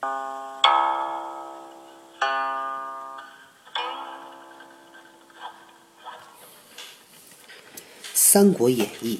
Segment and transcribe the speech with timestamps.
[8.14, 9.18] 《三国演义》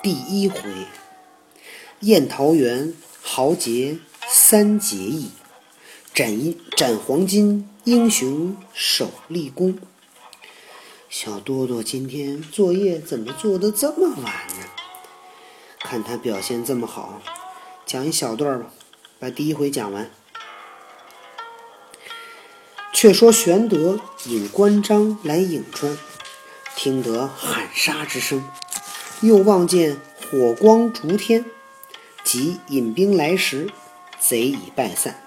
[0.00, 0.60] 第一回：
[2.00, 3.98] 宴桃园，豪杰
[4.28, 5.30] 三结义；
[6.14, 9.76] 斩斩黄金，英雄首立功。
[11.08, 14.66] 小多多今天作业怎么做的这么晚呢？
[15.80, 17.20] 看他表现这么好，
[17.84, 18.70] 讲一小段吧，
[19.20, 20.10] 把第一回讲完。
[22.92, 25.96] 却说玄德引关张来颍川。
[26.74, 28.42] 听得喊杀之声，
[29.20, 31.44] 又望见火光烛天，
[32.24, 33.70] 即引兵来时，
[34.18, 35.22] 贼已败散。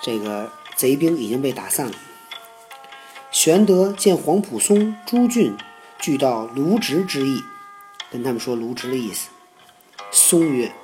[0.00, 1.92] 这个贼兵已经被打散了。
[3.30, 5.56] 玄德见黄埔松、朱俊
[5.98, 7.42] 俱到卢植之意，
[8.10, 9.28] 跟他们说卢植的意思。
[10.10, 10.74] 松曰：“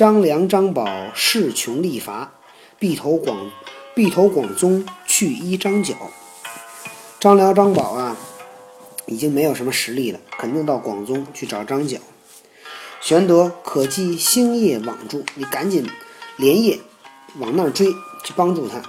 [0.00, 2.32] 张良、张宝势穷力乏，
[2.78, 3.50] 必投广，
[3.94, 5.94] 必投广宗去依张角。”
[7.20, 8.16] 张辽、张宝啊，
[9.04, 11.98] 已经没有什么实力了，肯定到广宗去找张角。
[13.02, 15.86] 玄德可寄星夜往助，你赶紧
[16.38, 16.80] 连夜
[17.38, 17.92] 往那儿追，
[18.24, 18.80] 去帮助他。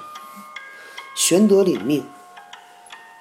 [1.14, 2.06] 玄德领命，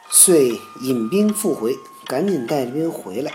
[0.08, 3.32] 遂引兵复回，赶紧带兵回来。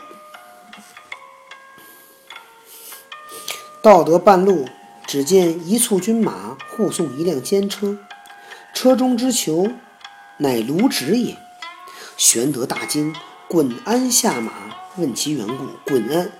[3.85, 4.65] 到得半路，
[5.05, 7.99] 只见一簇军马护送一辆监车，
[8.73, 9.69] 车中之囚，
[10.37, 11.37] 乃卢植也。
[12.17, 13.15] 玄德大惊，
[13.47, 14.51] 滚鞍下马，
[14.97, 15.67] 问其缘故。
[15.85, 16.31] 滚鞍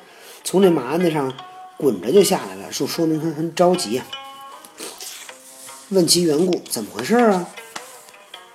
[0.44, 1.32] 从这马鞍子上
[1.78, 4.08] 滚着就下来了，说说明他很着急啊。
[5.90, 7.48] 问其缘故，怎么回事啊？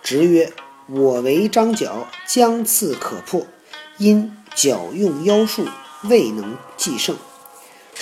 [0.03, 0.53] 直曰
[0.91, 3.47] ：“我为张角，将刺可破，
[3.99, 5.69] 因角用妖术，
[6.03, 7.17] 未能继胜。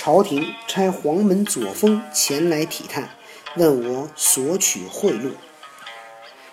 [0.01, 3.09] 朝廷差黄门左峰前来体探，
[3.57, 5.31] 问我索取贿赂。”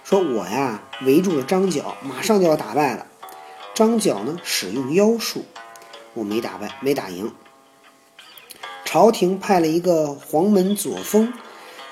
[0.02, 3.06] 说我呀围住了张角，马上就要打败了。
[3.72, 5.44] 张角呢使用妖术，
[6.14, 7.32] 我没打败，没打赢。
[8.84, 11.32] 朝廷派了一个黄门左峰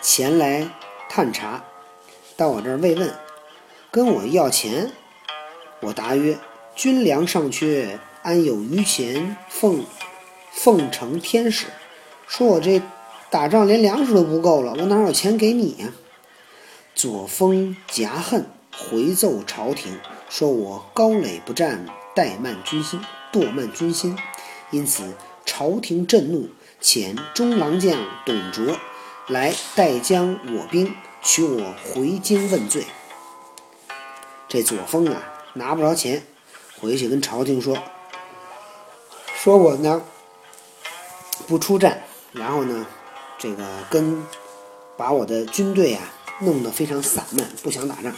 [0.03, 0.69] 前来
[1.09, 1.63] 探查，
[2.37, 3.15] 到我这儿慰问，
[3.93, 4.91] 跟我要钱。
[5.83, 6.37] 我答曰：
[6.75, 9.85] 军粮尚缺，安有余钱奉
[10.55, 11.67] 奉承天使？
[12.27, 12.81] 说我这
[13.31, 15.93] 打仗连粮食都不够了，我哪有钱给你呀？
[16.95, 19.99] 左峰夹恨，回奏朝廷，
[20.31, 23.01] 说我高垒不战，怠慢军心，
[23.33, 24.17] 怠慢军心，
[24.71, 25.13] 因此
[25.45, 26.49] 朝廷震怒，
[26.81, 28.79] 遣中郎将董卓
[29.27, 32.85] 来代将我兵，取我回京问罪。
[34.49, 35.23] 这左峰啊，
[35.55, 36.23] 拿不着钱，
[36.81, 37.77] 回去跟朝廷说，
[39.35, 40.03] 说我呢
[41.47, 42.87] 不出战，然后呢，
[43.39, 44.23] 这个跟
[44.97, 46.03] 把我的军队啊。
[46.41, 48.13] 弄得非常散漫，不想打仗。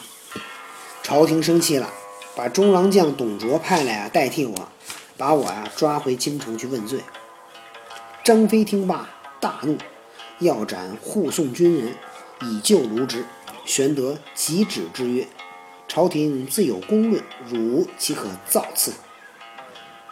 [1.03, 1.93] 朝廷生气了，
[2.35, 4.69] 把中郎将董卓派来啊，代替我，
[5.19, 7.01] 把我呀抓回京城去问罪。
[8.25, 9.77] 张飞听罢大怒，
[10.39, 11.95] 要斩护送军人，
[12.41, 13.27] 以救卢植。
[13.67, 15.29] 玄德急止之曰
[15.87, 18.95] ：“朝廷自有公论，汝岂可造次？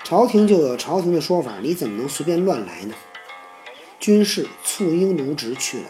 [0.04, 2.94] 朝廷就有朝廷的说法，你怎么能随便乱来呢？”
[3.98, 5.86] 军士簇拥卢植去了。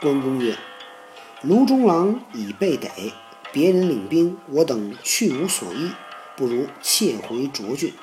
[0.00, 0.56] 关公曰。
[1.42, 2.90] 卢中郎已被逮，
[3.52, 5.92] 别人领兵，我等去无所依，
[6.36, 7.94] 不如切回涿郡。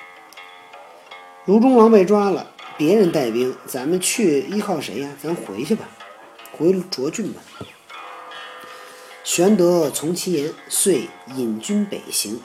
[1.43, 5.09] 卢中郎被抓了，别人带兵，咱们去依靠谁呀？
[5.21, 5.85] 咱回去吧，
[6.53, 7.41] 回涿郡吧。
[9.25, 12.39] 玄德从其言，遂引军北行，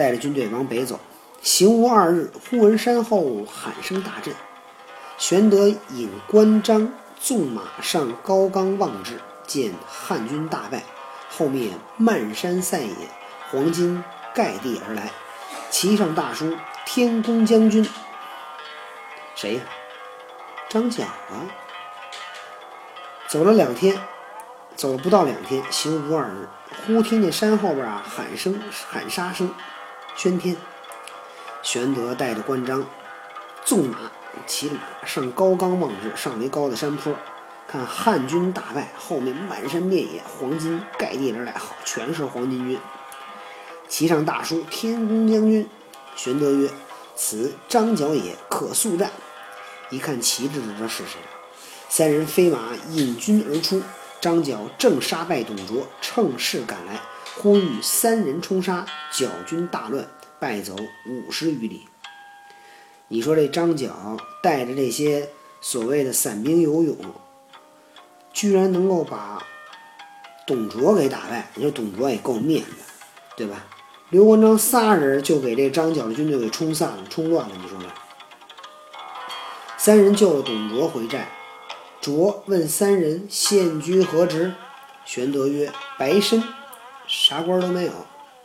[0.00, 0.98] 带着军队往北走。
[1.42, 4.34] 行无二日，忽闻山后喊声大震。
[5.18, 6.90] 玄德引关张。
[7.22, 10.82] 纵马上高冈望之，见汉军大败，
[11.28, 12.94] 后面漫山塞野，
[13.50, 14.02] 黄金
[14.34, 15.10] 盖地而来，
[15.68, 16.56] 旗上大书
[16.86, 17.86] “天公将军”。
[19.36, 19.60] 谁呀？
[20.70, 21.44] 张角啊！
[23.28, 24.00] 走了两天，
[24.74, 26.48] 走了不到两天，行无二日，
[26.86, 28.58] 忽听见山后边啊喊声、
[28.88, 29.52] 喊杀声，
[30.16, 30.56] 宣天。
[31.62, 32.86] 玄德带着关张，
[33.64, 33.98] 纵马。
[34.46, 37.12] 骑马上高冈望之，上为高的山坡，
[37.66, 42.78] 看汉军大败，后面满山遍野，黄金盖地而来，好，全是黄巾军。
[43.88, 45.68] 骑上大书“天公将军”。
[46.14, 46.70] 玄德曰
[47.16, 49.10] ：“此张角也，可速战。”
[49.90, 51.18] 一看旗帜，知道是谁。
[51.88, 52.58] 三人飞马
[52.90, 53.82] 引军而出，
[54.20, 57.00] 张角正杀败董卓，乘势赶来，
[57.36, 60.06] 呼吁三人冲杀，角军大乱，
[60.38, 61.86] 败走五十余里。
[63.08, 65.30] 你说这张角带着这些
[65.60, 66.96] 所谓的散兵游勇，
[68.32, 69.42] 居然能够把
[70.46, 72.70] 董卓给打败，你说董卓也够面子，
[73.36, 73.66] 对吧？
[74.10, 77.88] 刘关张仨人就给这张角的军队给冲散了、冲乱了，你说呢。
[79.78, 81.28] 三人救了董卓回寨，
[82.00, 84.52] 卓问三人现居何职？
[85.04, 86.42] 玄德曰：“白身，
[87.12, 87.92] 啥官都没有，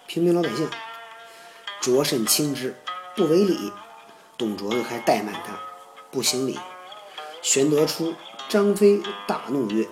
[0.08, 0.68] 平民老百姓。”
[1.80, 2.76] 卓甚轻之，
[3.16, 3.72] 不为礼。
[4.40, 5.60] 董卓还怠慢他，
[6.10, 6.58] 不行礼。
[7.44, 8.16] 玄德出，
[8.50, 9.88] 张飞大怒曰：“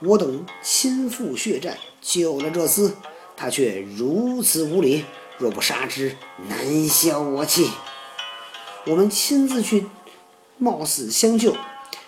[0.00, 2.92] 我等亲赴血战，救了这厮。”
[3.36, 5.04] 他却如此无礼，
[5.36, 6.16] 若不杀之，
[6.48, 7.68] 难消我气。
[8.86, 9.88] 我们亲自去
[10.56, 11.56] 冒死相救，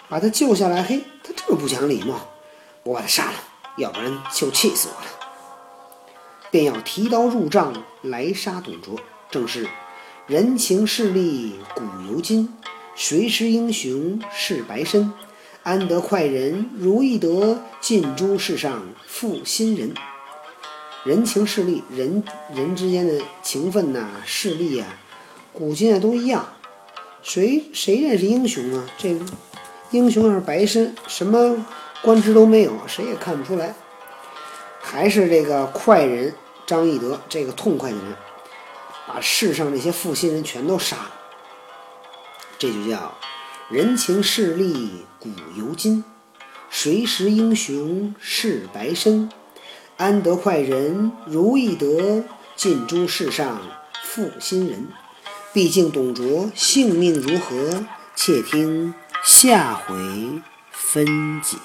[0.08, 2.28] 把他救下来，嘿，他这么不讲礼貌，
[2.84, 3.38] 我把他杀了，
[3.76, 5.25] 要不然就气死我了。
[6.50, 7.72] 便要提刀入帐
[8.02, 8.98] 来杀董卓。
[9.30, 9.66] 正是
[10.26, 12.52] 人情势利古犹今，
[12.94, 15.12] 谁识英雄是白身？
[15.62, 19.92] 安得快人如意得，尽诸世上负心人。
[21.04, 22.22] 人情势利，人
[22.54, 24.86] 人之间的情分呐、势利啊，
[25.52, 26.46] 古今啊都一样。
[27.22, 28.84] 谁谁认识英雄啊？
[28.96, 29.16] 这
[29.90, 31.64] 英雄要是白身，什么
[32.02, 33.74] 官职都没有，谁也看不出来。
[34.88, 36.32] 还是这个快人
[36.64, 38.14] 张翼德，这个痛快的人，
[39.08, 41.10] 把世上这些负心人全都杀了。
[42.56, 43.18] 这就叫
[43.68, 46.04] 人情势利古犹今，
[46.70, 49.28] 谁识英雄是白身？
[49.96, 52.22] 安得快人如意得，
[52.54, 53.60] 尽诸世上
[54.04, 54.86] 负心人。
[55.52, 57.84] 毕竟董卓性命如何？
[58.14, 58.94] 且听
[59.24, 59.96] 下回
[60.70, 61.56] 分解。